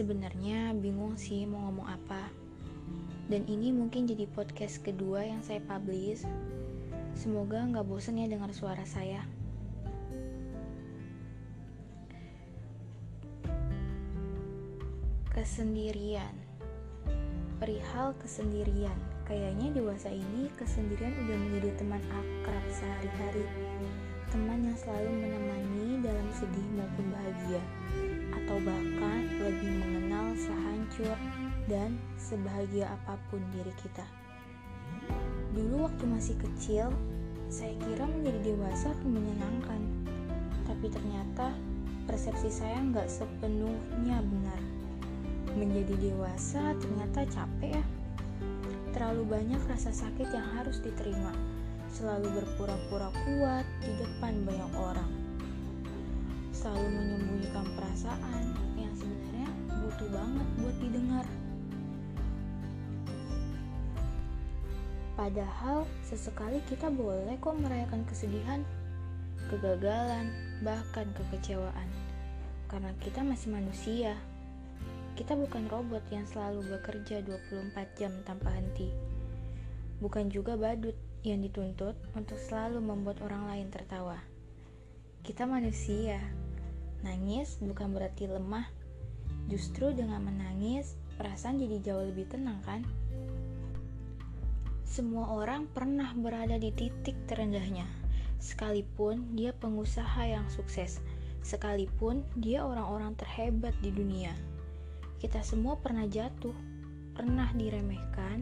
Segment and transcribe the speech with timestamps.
[0.00, 2.32] Sebenarnya bingung sih mau ngomong apa.
[3.28, 6.24] Dan ini mungkin jadi podcast kedua yang saya publish.
[7.12, 9.20] Semoga nggak bosen ya dengar suara saya.
[15.36, 16.32] Kesendirian
[17.60, 18.96] Perihal kesendirian
[19.30, 23.46] Kayaknya dewasa ini kesendirian udah menjadi teman akrab sehari-hari.
[24.26, 27.62] Teman yang selalu menemani dalam sedih maupun bahagia.
[28.34, 31.14] Atau bahkan lebih mengenal sehancur
[31.70, 34.02] dan sebahagia apa pun diri kita.
[35.54, 36.90] Dulu waktu masih kecil,
[37.46, 39.78] saya kira menjadi dewasa menyenangkan.
[40.66, 41.54] Tapi ternyata
[42.10, 44.58] persepsi saya nggak sepenuhnya benar.
[45.54, 47.84] Menjadi dewasa ternyata capek ya.
[49.00, 51.32] Terlalu banyak rasa sakit yang harus diterima,
[51.88, 55.08] selalu berpura-pura kuat di depan banyak orang.
[56.52, 59.48] Selalu menyembunyikan perasaan yang sebenarnya
[59.80, 61.26] butuh banget buat didengar.
[65.16, 68.60] Padahal sesekali kita boleh kok merayakan kesedihan,
[69.48, 70.28] kegagalan,
[70.60, 71.88] bahkan kekecewaan.
[72.68, 74.12] Karena kita masih manusia.
[75.20, 78.88] Kita bukan robot yang selalu bekerja 24 jam tanpa henti.
[80.00, 80.96] Bukan juga badut
[81.28, 84.16] yang dituntut untuk selalu membuat orang lain tertawa.
[85.20, 86.16] Kita manusia.
[87.04, 88.64] Nangis bukan berarti lemah.
[89.52, 92.80] Justru dengan menangis, perasaan jadi jauh lebih tenang kan?
[94.88, 97.84] Semua orang pernah berada di titik terendahnya,
[98.40, 101.04] sekalipun dia pengusaha yang sukses,
[101.44, 104.32] sekalipun dia orang-orang terhebat di dunia.
[105.20, 106.56] Kita semua pernah jatuh,
[107.12, 108.40] pernah diremehkan,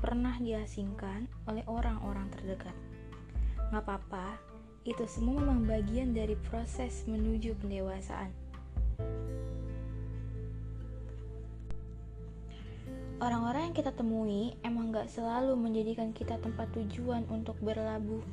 [0.00, 2.72] pernah diasingkan oleh orang-orang terdekat.
[3.68, 4.40] Gak apa-apa,
[4.88, 8.32] itu semua memang bagian dari proses menuju pendewasaan.
[13.20, 18.24] Orang-orang yang kita temui emang gak selalu menjadikan kita tempat tujuan untuk berlabuh.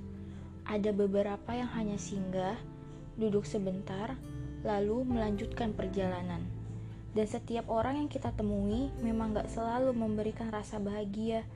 [0.64, 2.56] Ada beberapa yang hanya singgah,
[3.20, 4.16] duduk sebentar,
[4.64, 6.65] lalu melanjutkan perjalanan.
[7.16, 11.48] Dan setiap orang yang kita temui memang gak selalu memberikan rasa bahagia,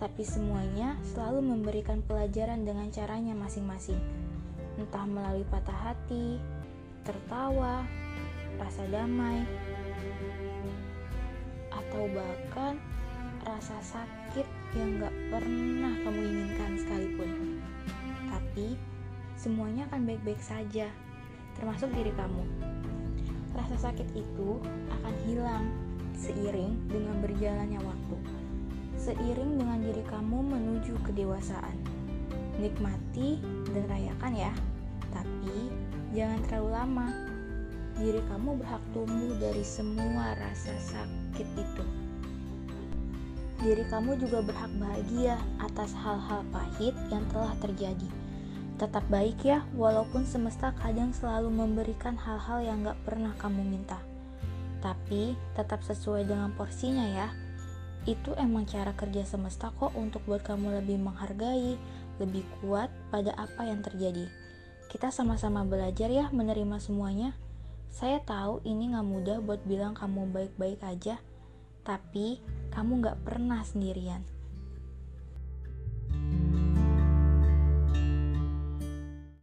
[0.00, 4.00] tapi semuanya selalu memberikan pelajaran dengan caranya masing-masing.
[4.80, 6.40] Entah melalui patah hati,
[7.04, 7.84] tertawa,
[8.56, 9.44] rasa damai,
[11.68, 12.80] atau bahkan
[13.44, 17.30] rasa sakit yang gak pernah kamu inginkan sekalipun.
[18.32, 18.80] Tapi
[19.36, 20.88] semuanya akan baik-baik saja,
[21.60, 22.81] termasuk diri kamu.
[23.72, 24.60] Rasa sakit itu
[24.92, 25.64] akan hilang
[26.12, 28.16] seiring dengan berjalannya waktu.
[29.00, 31.80] Seiring dengan diri kamu menuju kedewasaan.
[32.60, 33.40] Nikmati
[33.72, 34.52] dan rayakan ya.
[35.08, 35.72] Tapi
[36.12, 37.08] jangan terlalu lama.
[37.96, 41.84] Diri kamu berhak tumbuh dari semua rasa sakit itu.
[43.56, 48.08] Diri kamu juga berhak bahagia atas hal-hal pahit yang telah terjadi
[48.80, 54.00] Tetap baik ya, walaupun semesta kadang selalu memberikan hal-hal yang gak pernah kamu minta.
[54.82, 57.28] Tapi tetap sesuai dengan porsinya ya.
[58.02, 61.78] Itu emang cara kerja semesta kok untuk buat kamu lebih menghargai,
[62.18, 64.26] lebih kuat pada apa yang terjadi.
[64.90, 67.38] Kita sama-sama belajar ya menerima semuanya.
[67.92, 71.20] Saya tahu ini gak mudah buat bilang kamu baik-baik aja,
[71.84, 72.40] tapi
[72.72, 74.31] kamu gak pernah sendirian.